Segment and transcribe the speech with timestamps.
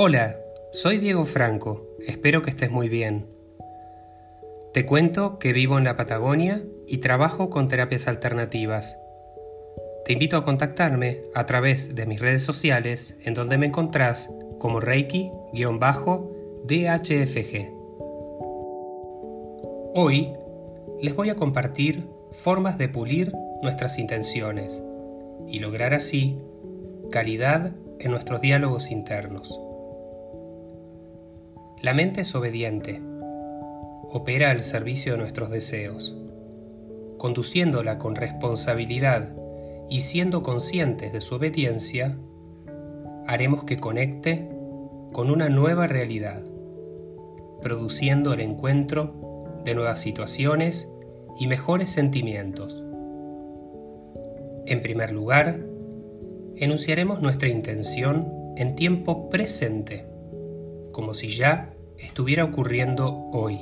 [0.00, 0.38] Hola,
[0.70, 3.26] soy Diego Franco, espero que estés muy bien.
[4.72, 8.96] Te cuento que vivo en la Patagonia y trabajo con terapias alternativas.
[10.04, 14.30] Te invito a contactarme a través de mis redes sociales en donde me encontrás
[14.60, 17.72] como Reiki-DHFG.
[19.96, 20.32] Hoy
[21.02, 24.80] les voy a compartir formas de pulir nuestras intenciones
[25.48, 26.38] y lograr así
[27.10, 29.58] calidad en nuestros diálogos internos.
[31.80, 33.00] La mente es obediente,
[34.10, 36.16] opera al servicio de nuestros deseos,
[37.18, 39.36] conduciéndola con responsabilidad
[39.88, 42.18] y siendo conscientes de su obediencia,
[43.28, 44.48] haremos que conecte
[45.12, 46.42] con una nueva realidad,
[47.62, 50.88] produciendo el encuentro de nuevas situaciones
[51.38, 52.82] y mejores sentimientos.
[54.66, 55.60] En primer lugar,
[56.56, 60.06] enunciaremos nuestra intención en tiempo presente,
[60.90, 63.60] como si ya estuviera ocurriendo hoy.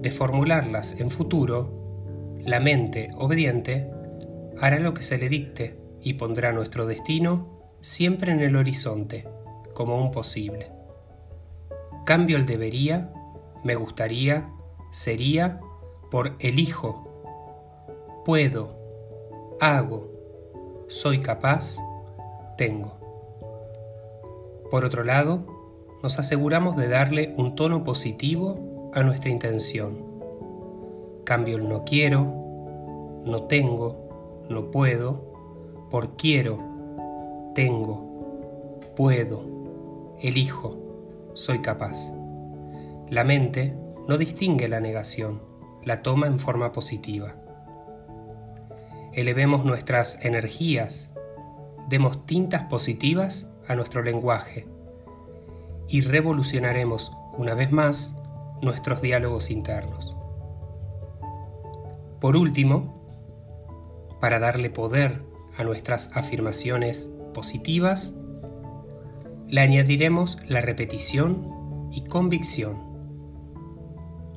[0.00, 3.90] De formularlas en futuro, la mente obediente
[4.58, 9.28] hará lo que se le dicte y pondrá nuestro destino siempre en el horizonte,
[9.74, 10.70] como un posible.
[12.04, 13.12] Cambio el debería,
[13.62, 14.50] me gustaría,
[14.90, 15.60] sería,
[16.10, 18.76] por elijo, puedo,
[19.60, 20.10] hago,
[20.88, 21.76] soy capaz,
[22.56, 22.98] tengo.
[24.70, 25.46] Por otro lado,
[26.02, 30.04] nos aseguramos de darle un tono positivo a nuestra intención.
[31.24, 32.24] Cambio el no quiero,
[33.24, 35.32] no tengo, no puedo,
[35.90, 36.58] por quiero,
[37.54, 40.76] tengo, puedo, elijo,
[41.34, 42.12] soy capaz.
[43.08, 43.76] La mente
[44.08, 45.40] no distingue la negación,
[45.84, 47.36] la toma en forma positiva.
[49.12, 51.10] Elevemos nuestras energías,
[51.88, 54.71] demos tintas positivas a nuestro lenguaje
[55.92, 58.16] y revolucionaremos una vez más
[58.62, 60.16] nuestros diálogos internos.
[62.18, 62.94] Por último,
[64.18, 65.22] para darle poder
[65.58, 68.14] a nuestras afirmaciones positivas,
[69.48, 72.78] le añadiremos la repetición y convicción.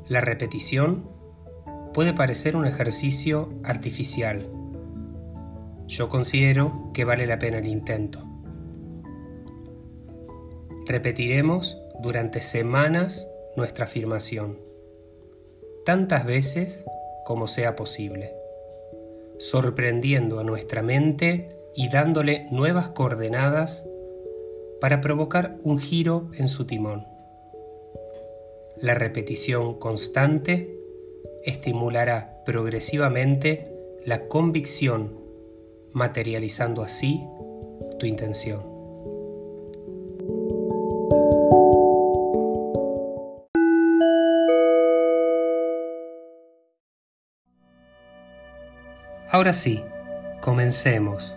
[0.10, 1.10] La repetición
[1.94, 4.50] puede parecer un ejercicio artificial.
[5.88, 8.35] Yo considero que vale la pena el intento.
[10.88, 14.60] Repetiremos durante semanas nuestra afirmación,
[15.84, 16.86] tantas veces
[17.26, 18.36] como sea posible,
[19.40, 23.84] sorprendiendo a nuestra mente y dándole nuevas coordenadas
[24.80, 27.08] para provocar un giro en su timón.
[28.78, 30.78] La repetición constante
[31.44, 33.72] estimulará progresivamente
[34.06, 35.20] la convicción,
[35.94, 37.26] materializando así
[37.98, 38.75] tu intención.
[49.32, 49.84] Ahora sí,
[50.40, 51.36] comencemos.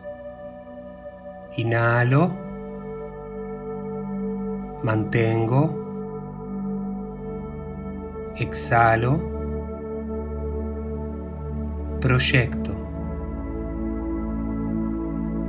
[1.57, 2.31] Inhalo.
[4.83, 5.87] Mantengo.
[8.37, 9.19] Exhalo.
[11.99, 12.73] Proyecto.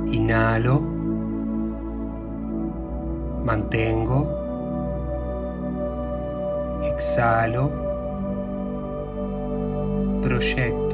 [0.06, 0.80] Inhalo.
[3.44, 4.26] Mantengo.
[6.84, 7.70] Exhalo.
[10.22, 10.89] Proyecto.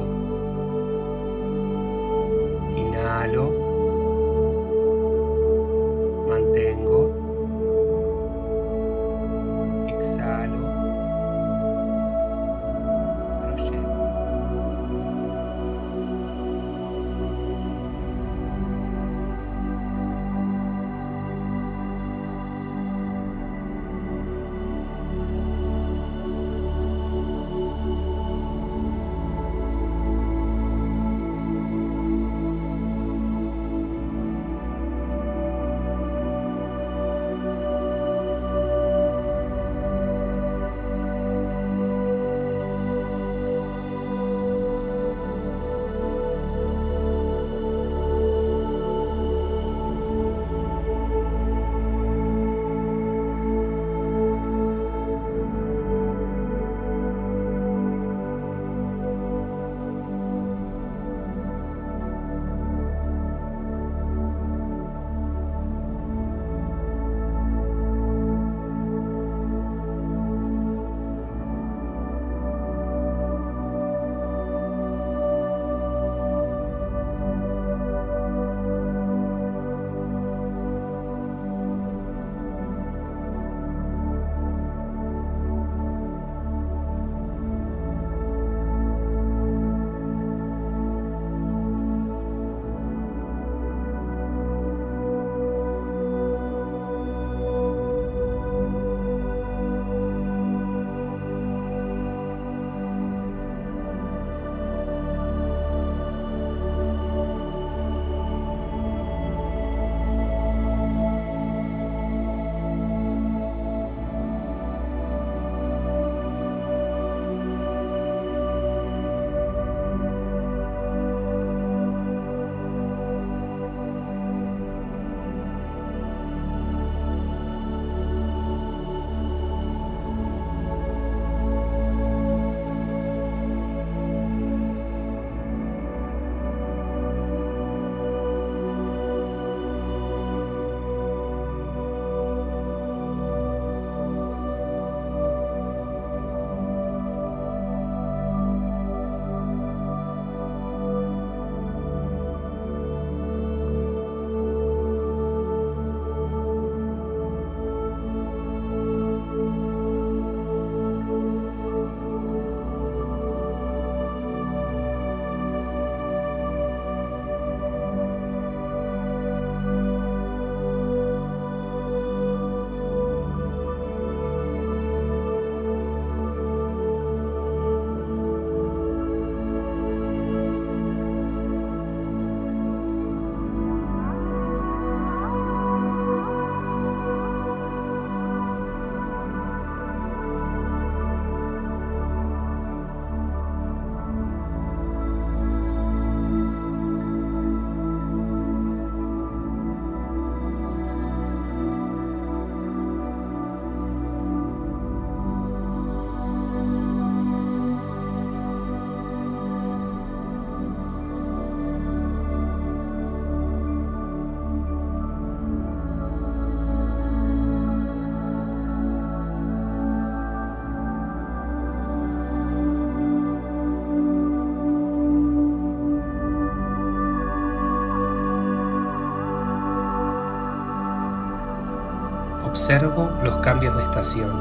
[232.57, 234.35] Observo los cambios de estación.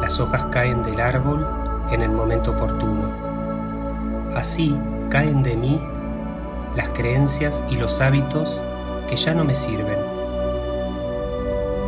[0.00, 1.46] Las hojas caen del árbol
[1.90, 3.12] en el momento oportuno.
[4.34, 4.74] Así
[5.10, 5.78] caen de mí
[6.74, 8.58] las creencias y los hábitos
[9.10, 9.98] que ya no me sirven.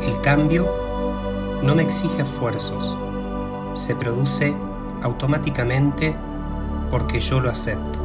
[0.07, 0.69] El cambio
[1.63, 2.95] no me exige esfuerzos,
[3.73, 4.55] se produce
[5.03, 6.15] automáticamente
[6.91, 8.00] porque yo lo acepto.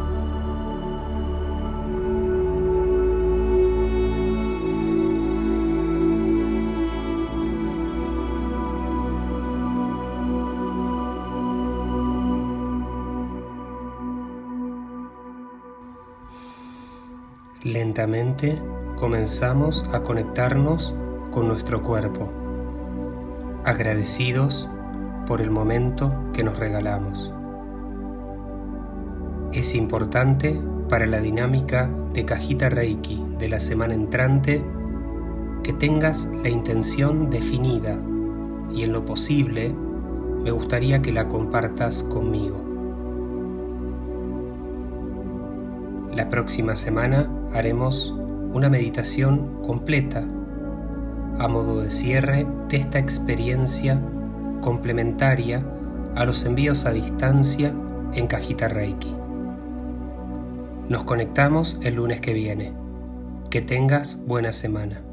[17.65, 18.61] Lentamente
[18.95, 20.93] comenzamos a conectarnos
[21.31, 22.29] con nuestro cuerpo,
[23.63, 24.69] agradecidos
[25.25, 27.33] por el momento que nos regalamos.
[29.51, 34.63] Es importante para la dinámica de cajita Reiki de la semana entrante
[35.63, 37.97] que tengas la intención definida
[38.71, 39.73] y en lo posible
[40.43, 42.61] me gustaría que la compartas conmigo.
[46.13, 48.13] La próxima semana haremos
[48.53, 50.23] una meditación completa
[51.39, 53.99] a modo de cierre de esta experiencia
[54.61, 55.65] complementaria
[56.15, 57.73] a los envíos a distancia
[58.13, 59.13] en cajita Reiki.
[60.87, 62.73] Nos conectamos el lunes que viene.
[63.49, 65.04] Que tengas buena semana.